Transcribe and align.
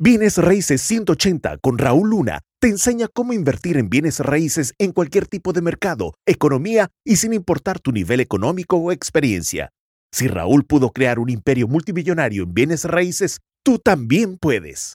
Bienes 0.00 0.38
Raíces 0.38 0.80
180 0.82 1.58
con 1.58 1.76
Raúl 1.76 2.10
Luna 2.10 2.42
te 2.60 2.68
enseña 2.68 3.08
cómo 3.12 3.32
invertir 3.32 3.76
en 3.76 3.90
bienes 3.90 4.20
raíces 4.20 4.72
en 4.78 4.92
cualquier 4.92 5.26
tipo 5.26 5.52
de 5.52 5.60
mercado, 5.60 6.14
economía 6.24 6.86
y 7.04 7.16
sin 7.16 7.32
importar 7.32 7.80
tu 7.80 7.90
nivel 7.90 8.20
económico 8.20 8.76
o 8.76 8.92
experiencia. 8.92 9.70
Si 10.12 10.28
Raúl 10.28 10.64
pudo 10.64 10.90
crear 10.90 11.18
un 11.18 11.30
imperio 11.30 11.66
multimillonario 11.66 12.44
en 12.44 12.54
bienes 12.54 12.84
raíces, 12.84 13.40
tú 13.64 13.80
también 13.80 14.38
puedes. 14.38 14.94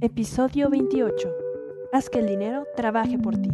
Episodio 0.00 0.70
28. 0.70 1.28
Haz 1.92 2.08
que 2.08 2.20
el 2.20 2.28
dinero 2.28 2.68
trabaje 2.76 3.18
por 3.18 3.36
ti. 3.36 3.50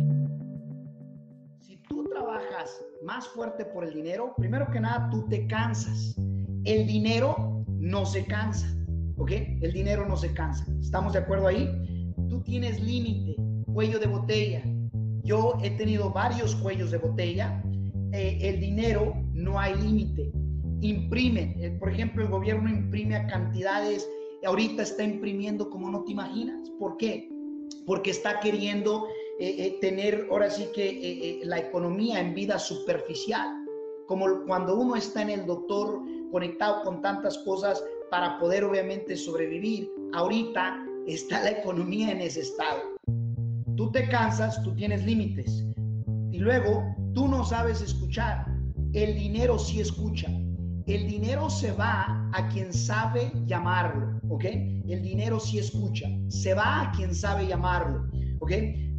Si 1.60 1.78
tú 1.88 2.04
trabajas 2.04 2.84
más 3.02 3.26
fuerte 3.28 3.64
por 3.64 3.84
el 3.84 3.94
dinero, 3.94 4.34
primero 4.36 4.70
que 4.70 4.78
nada 4.78 5.08
tú 5.10 5.26
te 5.26 5.46
cansas. 5.46 6.14
El 6.66 6.86
dinero 6.86 7.64
no 7.78 8.04
se 8.04 8.26
cansa. 8.26 8.77
¿Ok? 9.18 9.32
El 9.60 9.72
dinero 9.72 10.06
no 10.06 10.16
se 10.16 10.32
cansa. 10.32 10.66
¿Estamos 10.80 11.12
de 11.12 11.20
acuerdo 11.20 11.48
ahí? 11.48 11.68
Tú 12.28 12.40
tienes 12.42 12.80
límite, 12.80 13.36
cuello 13.72 13.98
de 13.98 14.06
botella. 14.06 14.62
Yo 15.22 15.59
he 15.62 15.70
tenido 15.70 16.10
varios 16.10 16.54
cuellos 16.56 16.90
de 16.90 16.98
botella. 16.98 17.62
Eh, 18.12 18.38
el 18.40 18.60
dinero 18.60 19.14
no 19.34 19.59
hay 19.59 19.74
límite. 19.76 20.32
Imprimen. 20.80 21.54
Eh, 21.62 21.76
por 21.78 21.90
ejemplo, 21.90 22.23
el 22.23 22.30
gobierno 22.30 22.68
imprime 22.70 23.16
a 23.16 23.26
cantidades. 23.26 24.09
Ahorita 24.46 24.82
está 24.82 25.02
imprimiendo 25.02 25.68
como 25.68 25.90
no 25.90 26.04
te 26.04 26.12
imaginas. 26.12 26.70
¿Por 26.78 26.96
qué? 26.96 27.28
Porque 27.87 28.10
está 28.10 28.40
queriendo 28.40 29.06
eh, 29.40 29.78
tener 29.80 30.28
ahora 30.30 30.50
sí 30.50 30.68
que 30.74 31.40
la 31.42 31.59
economía 31.59 32.20
en 32.20 32.34
vida 32.34 32.59
superficial. 32.59 33.48
Como 34.06 34.45
cuando 34.46 34.78
uno 34.78 34.96
está 34.96 35.23
en 35.23 35.30
el 35.30 35.46
doctor 35.46 36.00
conectado 36.30 36.82
con 36.84 37.02
tantas 37.02 37.37
cosas, 37.38 37.82
para 38.10 38.38
poder 38.38 38.64
obviamente 38.64 39.16
sobrevivir. 39.16 39.90
Ahorita 40.14 40.84
está 41.06 41.42
la 41.42 41.50
economía 41.50 42.10
en 42.12 42.20
ese 42.20 42.40
estado. 42.40 42.80
Tú 43.76 43.90
te 43.92 44.09
cansas, 44.09 44.62
tú 44.62 44.74
tienes 44.74 45.04
límites. 45.04 45.65
Y 46.32 46.38
luego 46.38 46.84
tú 47.15 47.28
no 47.28 47.45
sabes 47.45 47.80
escuchar. 47.80 48.46
El 48.92 49.15
dinero 49.15 49.59
sí 49.59 49.80
escucha. 49.80 50.28
El 50.87 51.06
dinero 51.06 51.50
se 51.50 51.73
va 51.73 52.30
a 52.32 52.48
quien 52.48 52.73
sabe 52.73 53.30
llamarlo, 53.46 54.18
¿ok? 54.30 54.45
El 54.45 55.02
dinero 55.02 55.38
sí 55.38 55.59
escucha. 55.59 56.09
Se 56.28 56.54
va 56.54 56.82
a 56.82 56.93
quien 56.93 57.15
sabe 57.15 57.46
llamarlo, 57.46 58.09
¿ok? 58.40 58.52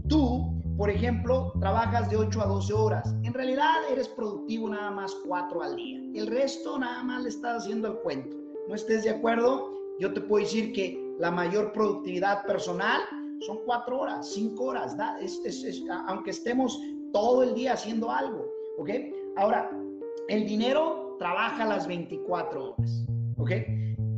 Tú, 0.08 0.62
por 0.78 0.92
ejemplo, 0.92 1.52
trabajas 1.60 2.10
de 2.12 2.18
8 2.18 2.42
a 2.42 2.46
12 2.46 2.74
horas. 2.74 3.16
En 3.24 3.34
realidad 3.34 3.74
eres 3.92 4.08
productivo 4.08 4.70
nada 4.70 4.92
más 4.92 5.16
4 5.26 5.64
al 5.64 5.76
día. 5.76 6.00
El 6.14 6.28
resto 6.28 6.78
nada 6.78 7.04
más 7.04 7.24
le 7.24 7.30
estás 7.30 7.64
haciendo 7.64 7.88
el 7.88 7.98
cuento 8.02 8.39
no 8.70 8.76
estés 8.76 9.04
de 9.04 9.10
acuerdo, 9.10 9.74
yo 10.00 10.14
te 10.14 10.22
puedo 10.22 10.46
decir 10.46 10.72
que 10.74 10.96
la 11.18 11.32
mayor 11.32 11.72
productividad 11.74 12.46
personal 12.46 13.02
son 13.42 13.58
cuatro 13.66 14.02
horas, 14.02 14.32
cinco 14.32 14.66
horas, 14.66 14.96
aunque 16.08 16.30
estemos 16.30 16.80
todo 17.12 17.42
el 17.42 17.56
día 17.56 17.74
haciendo 17.74 18.12
algo, 18.12 18.46
¿ok? 18.78 18.92
Ahora, 19.38 19.72
el 20.28 20.46
dinero 20.46 21.16
trabaja 21.18 21.66
las 21.66 21.88
24 21.88 22.76
horas, 22.76 23.06
¿ok? 23.38 23.52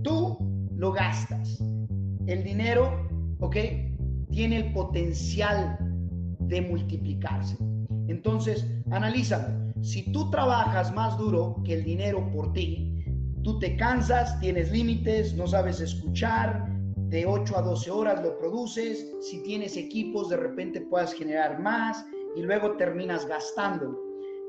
Tú 0.04 0.38
lo 0.76 0.92
gastas. 0.92 1.64
El 2.28 2.44
dinero, 2.44 3.08
¿ok? 3.40 3.56
Tiene 4.32 4.58
el 4.58 4.74
potencial 4.74 5.78
de 6.40 6.62
multiplicarse. 6.62 7.56
Entonces, 8.10 8.68
analízalo. 8.92 9.72
Si 9.82 10.12
tú 10.12 10.30
trabajas 10.30 10.94
más 10.94 11.18
duro 11.18 11.56
que 11.64 11.76
el 11.76 11.86
dinero 11.86 12.30
por 12.34 12.52
ti, 12.52 13.01
Tú 13.44 13.58
te 13.58 13.76
cansas, 13.76 14.40
tienes 14.40 14.72
límites, 14.72 15.34
no 15.34 15.48
sabes 15.48 15.82
escuchar, 15.82 16.64
de 17.10 17.26
8 17.26 17.58
a 17.58 17.62
12 17.64 17.90
horas 17.90 18.24
lo 18.24 18.38
produces, 18.38 19.12
si 19.20 19.42
tienes 19.42 19.76
equipos 19.78 20.30
de 20.30 20.38
repente 20.38 20.82
puedas 20.82 21.12
generar 21.14 21.60
más 21.60 22.06
y 22.36 22.44
luego 22.44 22.78
terminas 22.78 23.26
gastando. 23.26 24.00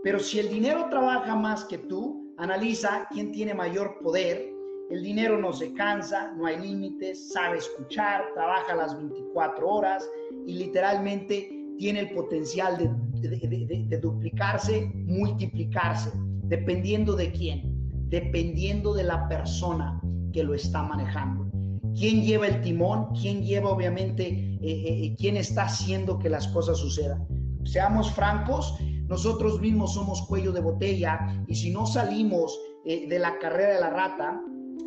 Pero 0.05 0.19
si 0.19 0.41
el 0.41 0.51
dinero 0.51 0.89
trabaja 0.91 1.35
más 1.35 1.65
que 1.65 1.79
tú, 1.79 2.35
analiza 2.37 3.09
quién 3.11 3.33
tiene 3.33 3.55
mayor 3.55 3.99
poder. 4.03 4.53
El 4.91 5.03
dinero 5.03 5.39
no 5.39 5.55
se 5.55 5.73
cansa, 5.73 6.33
no 6.37 6.45
hay 6.45 6.59
límites, 6.61 7.33
sabe 7.33 7.59
escuchar, 7.59 8.27
trabaja 8.35 8.75
las 8.75 8.95
24 8.95 9.67
horas 9.67 10.07
y 10.47 10.53
literalmente 10.53 11.51
tiene 11.79 12.01
el 12.01 12.11
potencial 12.11 12.77
de, 12.77 13.87
de 13.89 13.99
duplicarse, 13.99 14.93
multiplicarse, 14.95 16.13
dependiendo 16.45 17.17
de 17.17 17.33
quién 17.33 17.72
dependiendo 18.13 18.93
de 18.93 19.05
la 19.05 19.27
persona 19.27 19.99
que 20.35 20.45
lo 20.45 20.55
está 20.55 20.83
manejando. 20.83 21.51
¿Quién 21.99 22.23
lleva 22.23 22.47
el 22.47 22.61
timón? 22.61 23.09
¿Quién 23.19 23.43
lleva 23.43 23.71
obviamente, 23.71 24.29
eh, 24.29 24.59
eh, 24.61 25.05
eh, 25.05 25.17
quién 25.19 25.39
está 25.39 25.65
haciendo 25.65 26.19
que 26.19 26.29
las 26.29 26.47
cosas 26.49 26.77
sucedan? 26.77 27.27
Seamos 27.65 28.13
francos, 28.13 28.75
nosotros 29.09 29.61
mismos 29.61 29.95
somos 29.95 30.21
cuello 30.29 30.53
de 30.53 30.61
botella 30.61 31.43
y 31.49 31.55
si 31.55 31.71
no 31.71 31.87
salimos 31.87 32.61
de 32.85 33.19
la 33.19 33.39
carrera 33.39 33.75
de 33.75 33.81
la 33.81 33.91
rata, 33.91 34.43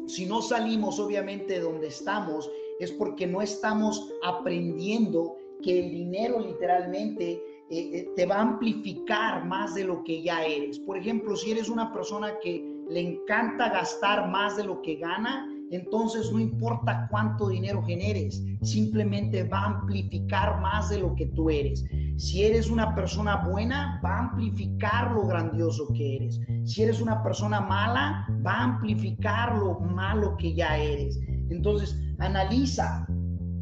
si 0.05 0.25
no 0.25 0.41
salimos 0.41 0.99
obviamente 0.99 1.53
de 1.53 1.61
donde 1.61 1.87
estamos, 1.87 2.51
es 2.81 2.91
porque 2.91 3.25
no 3.25 3.41
estamos 3.41 4.11
aprendiendo 4.23 5.37
que 5.63 5.79
el 5.79 5.91
dinero 5.91 6.41
literalmente 6.41 7.41
te 7.69 8.25
va 8.25 8.35
a 8.35 8.41
amplificar 8.41 9.45
más 9.45 9.73
de 9.75 9.85
lo 9.85 10.03
que 10.03 10.21
ya 10.21 10.43
eres. 10.43 10.77
Por 10.79 10.97
ejemplo, 10.97 11.37
si 11.37 11.51
eres 11.51 11.69
una 11.69 11.93
persona 11.93 12.37
que 12.43 12.74
le 12.89 13.01
encanta 13.01 13.69
gastar 13.69 14.29
más 14.29 14.57
de 14.57 14.63
lo 14.63 14.81
que 14.81 14.95
gana, 14.95 15.47
entonces 15.71 16.31
no 16.31 16.39
importa 16.39 17.07
cuánto 17.09 17.49
dinero 17.49 17.83
generes, 17.83 18.43
simplemente 18.61 19.43
va 19.43 19.59
a 19.59 19.65
amplificar 19.65 20.61
más 20.61 20.89
de 20.89 20.99
lo 20.99 21.15
que 21.15 21.25
tú 21.27 21.49
eres. 21.49 21.83
Si 22.17 22.43
eres 22.43 22.69
una 22.69 22.93
persona 22.93 23.37
buena, 23.37 23.99
va 24.03 24.17
a 24.17 24.19
amplificar 24.29 25.11
lo 25.11 25.25
grandioso 25.27 25.87
que 25.93 26.17
eres. 26.17 26.39
Si 26.63 26.83
eres 26.83 27.01
una 27.01 27.21
persona 27.23 27.61
mala, 27.61 28.27
va 28.45 28.53
a 28.53 28.63
amplificar 28.63 29.57
lo 29.57 29.79
malo 29.79 30.37
que 30.37 30.53
ya 30.53 30.77
eres. 30.77 31.19
Entonces, 31.49 31.99
analiza, 32.19 33.07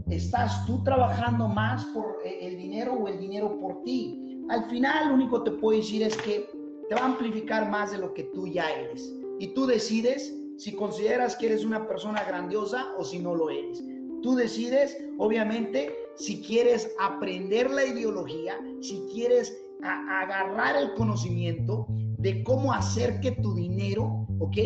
¿estás 0.07 0.65
tú 0.65 0.83
trabajando 0.83 1.47
más 1.47 1.85
por 1.85 2.17
eh, 2.25 2.47
el 2.47 2.57
dinero 2.57 2.93
o 2.93 3.07
el 3.07 3.19
dinero 3.19 3.57
por 3.59 3.81
ti? 3.83 4.45
Al 4.49 4.69
final, 4.69 5.09
lo 5.09 5.15
único 5.15 5.43
que 5.43 5.51
te 5.51 5.57
puedo 5.57 5.77
decir 5.77 6.03
es 6.03 6.15
que 6.17 6.45
te 6.89 6.95
va 6.95 7.01
a 7.01 7.05
amplificar 7.05 7.69
más 7.69 7.91
de 7.91 7.97
lo 7.97 8.13
que 8.13 8.23
tú 8.35 8.47
ya 8.47 8.69
eres. 8.69 9.13
Y 9.39 9.47
tú 9.53 9.65
decides 9.65 10.33
si 10.57 10.73
consideras 10.73 11.35
que 11.35 11.47
eres 11.47 11.65
una 11.65 11.87
persona 11.87 12.23
grandiosa 12.23 12.93
o 12.97 13.03
si 13.03 13.19
no 13.19 13.35
lo 13.35 13.49
eres. 13.49 13.83
Tú 14.21 14.35
decides, 14.35 14.97
obviamente, 15.17 15.93
si 16.15 16.41
quieres 16.41 16.89
aprender 16.99 17.69
la 17.69 17.85
ideología, 17.85 18.57
si 18.81 19.03
quieres 19.13 19.57
agarrar 19.83 20.77
el 20.77 20.93
conocimiento 20.93 21.87
de 21.89 22.43
cómo 22.43 22.71
hacer 22.71 23.19
que 23.19 23.31
tu 23.31 23.53
dinero, 23.53 24.25
¿ok? 24.39 24.57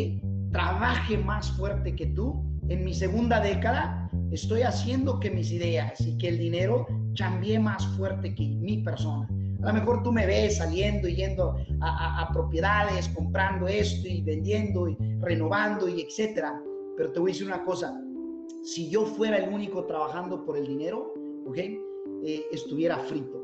Trabaje 0.51 1.17
más 1.17 1.51
fuerte 1.57 1.95
que 1.95 2.07
tú. 2.07 2.44
En 2.69 2.84
mi 2.84 2.94
segunda 2.94 3.39
década 3.39 4.11
estoy 4.31 4.61
haciendo 4.61 5.19
que 5.19 5.31
mis 5.31 5.51
ideas 5.51 5.99
y 6.01 6.17
que 6.17 6.28
el 6.28 6.38
dinero 6.38 6.85
cambie 7.17 7.57
más 7.59 7.85
fuerte 7.95 8.35
que 8.35 8.47
mi 8.47 8.84
persona. 8.84 9.28
A 9.63 9.68
lo 9.68 9.73
mejor 9.73 10.03
tú 10.03 10.12
me 10.12 10.25
ves 10.25 10.57
saliendo 10.57 11.07
y 11.07 11.16
yendo 11.16 11.56
a, 11.81 12.29
propiedades, 12.31 13.09
comprando 13.09 13.68
esto 13.68 14.07
y 14.07 14.22
vendiendo 14.22 14.88
y 14.88 14.97
renovando 15.19 15.88
y 15.88 16.01
etcétera. 16.01 16.62
Pero 16.95 17.12
te 17.12 17.19
voy 17.19 17.31
a 17.31 17.34
decir 17.34 17.47
una 17.47 17.63
cosa, 17.63 18.00
si 18.63 18.90
yo 18.90 19.06
fuera 19.06 19.38
el 19.38 19.53
único 19.53 19.85
trabajando 19.85 20.46
por 20.46 20.57
el 20.57 20.67
dinero, 20.67 21.13
¿ok? 21.47 21.57
Eh, 21.57 22.46
estuviera 22.51 22.97
frito. 23.00 23.44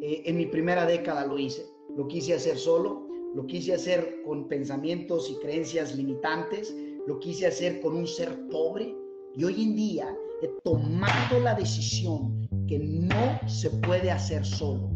Eh, 0.00 0.22
en 0.24 0.36
mi 0.36 0.46
primera 0.46 0.86
década 0.86 1.26
lo 1.26 1.38
hice, 1.38 1.66
lo 1.96 2.06
quise 2.08 2.34
hacer 2.34 2.56
solo, 2.56 3.06
lo 3.34 3.46
quise 3.46 3.74
hacer 3.74 4.22
con 4.24 4.48
pensamientos 4.48 5.30
y 5.30 5.36
creencias 5.44 5.94
limitantes, 5.94 6.74
lo 7.06 7.18
quise 7.18 7.46
hacer 7.46 7.80
con 7.80 7.96
un 7.96 8.06
ser 8.06 8.48
pobre 8.48 8.94
y 9.34 9.44
hoy 9.44 9.62
en 9.62 9.76
día 9.76 10.16
he 10.42 10.48
tomado 10.62 11.40
la 11.40 11.54
decisión 11.54 12.48
que 12.66 12.78
no 12.78 13.48
se 13.48 13.70
puede 13.70 14.10
hacer 14.10 14.44
solo 14.44 14.93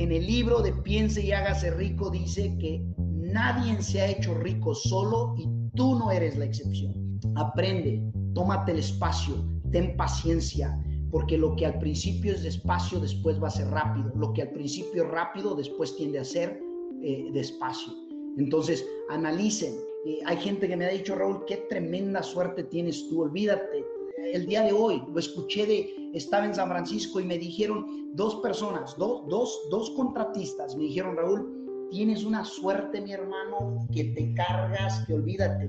en 0.00 0.12
el 0.12 0.26
libro 0.26 0.62
de 0.62 0.72
Piense 0.72 1.22
y 1.22 1.30
hágase 1.32 1.70
rico 1.72 2.08
dice 2.08 2.56
que 2.58 2.82
nadie 2.96 3.82
se 3.82 4.00
ha 4.00 4.08
hecho 4.08 4.32
rico 4.32 4.74
solo 4.74 5.34
y 5.36 5.46
tú 5.76 5.98
no 5.98 6.10
eres 6.10 6.38
la 6.38 6.46
excepción. 6.46 7.20
Aprende, 7.36 8.02
tómate 8.34 8.72
el 8.72 8.78
espacio, 8.78 9.34
ten 9.70 9.94
paciencia, 9.98 10.74
porque 11.10 11.36
lo 11.36 11.54
que 11.54 11.66
al 11.66 11.78
principio 11.80 12.32
es 12.32 12.42
despacio, 12.42 12.98
después 12.98 13.42
va 13.42 13.48
a 13.48 13.50
ser 13.50 13.68
rápido. 13.68 14.10
Lo 14.16 14.32
que 14.32 14.40
al 14.40 14.50
principio 14.52 15.04
es 15.04 15.10
rápido, 15.10 15.54
después 15.54 15.94
tiende 15.96 16.18
a 16.18 16.24
ser 16.24 16.58
eh, 17.02 17.28
despacio. 17.34 17.92
Entonces, 18.38 18.86
analicen. 19.10 19.74
Eh, 20.06 20.20
hay 20.24 20.38
gente 20.38 20.66
que 20.66 20.78
me 20.78 20.86
ha 20.86 20.90
dicho, 20.90 21.14
Raúl, 21.14 21.44
qué 21.46 21.58
tremenda 21.68 22.22
suerte 22.22 22.64
tienes 22.64 23.06
tú, 23.10 23.20
olvídate. 23.20 23.84
El 24.32 24.46
día 24.46 24.62
de 24.62 24.72
hoy 24.72 25.02
lo 25.12 25.18
escuché 25.18 25.66
de, 25.66 26.10
estaba 26.14 26.44
en 26.44 26.54
San 26.54 26.68
Francisco 26.68 27.20
y 27.20 27.24
me 27.24 27.38
dijeron 27.38 28.12
dos 28.14 28.36
personas, 28.36 28.96
dos, 28.96 29.26
dos, 29.28 29.58
dos 29.70 29.90
contratistas, 29.90 30.76
me 30.76 30.84
dijeron, 30.84 31.16
Raúl, 31.16 31.88
tienes 31.90 32.24
una 32.24 32.44
suerte, 32.44 33.00
mi 33.00 33.12
hermano, 33.12 33.86
que 33.92 34.04
te 34.04 34.32
cargas, 34.34 35.04
que 35.06 35.14
olvídate. 35.14 35.68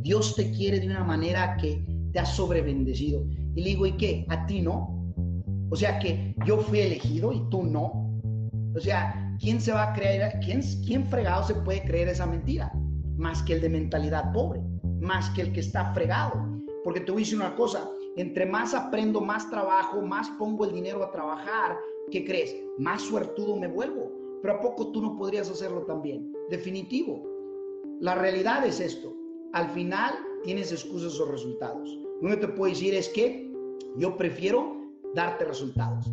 Dios 0.00 0.34
te 0.34 0.50
quiere 0.52 0.80
de 0.80 0.86
una 0.86 1.04
manera 1.04 1.56
que 1.56 1.84
te 2.12 2.18
ha 2.18 2.24
sobrebendecido. 2.24 3.24
Y 3.54 3.62
le 3.62 3.70
digo, 3.70 3.86
¿y 3.86 3.92
qué? 3.92 4.26
¿A 4.28 4.46
ti 4.46 4.62
no? 4.62 5.12
O 5.70 5.76
sea 5.76 5.98
que 5.98 6.34
yo 6.46 6.58
fui 6.58 6.80
elegido 6.80 7.32
y 7.32 7.42
tú 7.50 7.62
no. 7.62 8.18
O 8.74 8.80
sea, 8.80 9.36
¿quién 9.38 9.60
se 9.60 9.72
va 9.72 9.90
a 9.90 9.92
creer, 9.92 10.38
quién, 10.44 10.62
quién 10.86 11.06
fregado 11.06 11.44
se 11.44 11.54
puede 11.54 11.82
creer 11.82 12.08
esa 12.08 12.26
mentira? 12.26 12.72
Más 13.16 13.42
que 13.42 13.54
el 13.54 13.60
de 13.60 13.68
mentalidad 13.68 14.32
pobre, 14.32 14.62
más 15.00 15.28
que 15.30 15.42
el 15.42 15.52
que 15.52 15.60
está 15.60 15.92
fregado. 15.92 16.47
Porque 16.84 17.00
te 17.00 17.12
voy 17.12 17.22
a 17.22 17.24
decir 17.24 17.38
una 17.38 17.54
cosa, 17.56 17.90
entre 18.16 18.46
más 18.46 18.74
aprendo, 18.74 19.20
más 19.20 19.48
trabajo, 19.50 20.00
más 20.02 20.28
pongo 20.38 20.64
el 20.64 20.72
dinero 20.72 21.02
a 21.02 21.10
trabajar, 21.10 21.78
¿qué 22.10 22.24
crees? 22.24 22.56
Más 22.78 23.02
suertudo 23.02 23.56
me 23.56 23.68
vuelvo. 23.68 24.12
Pero 24.42 24.54
¿a 24.54 24.60
poco 24.60 24.92
tú 24.92 25.00
no 25.02 25.16
podrías 25.16 25.50
hacerlo 25.50 25.82
también? 25.82 26.32
Definitivo. 26.50 27.24
La 28.00 28.14
realidad 28.14 28.64
es 28.66 28.80
esto. 28.80 29.14
Al 29.52 29.68
final 29.70 30.14
tienes 30.44 30.72
excusas 30.72 31.18
o 31.20 31.26
resultados. 31.26 31.98
Lo 32.20 32.30
que 32.30 32.36
te 32.36 32.48
puedo 32.48 32.72
decir 32.72 32.94
es 32.94 33.08
que 33.08 33.50
yo 33.96 34.16
prefiero 34.16 34.76
darte 35.14 35.44
resultados. 35.44 36.06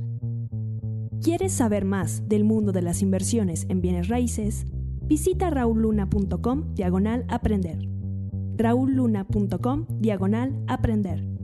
¿Quieres 1.21 1.53
saber 1.53 1.85
más 1.85 2.27
del 2.27 2.43
mundo 2.43 2.71
de 2.71 2.81
las 2.81 3.01
inversiones 3.01 3.65
en 3.69 3.81
bienes 3.81 4.07
raíces? 4.07 4.65
Visita 5.07 5.49
raulluna.com 5.49 6.73
diagonal 6.73 7.25
aprender. 7.29 7.94
raulluna.com 8.57 9.85
diagonal 9.99 10.53
aprender. 10.67 11.34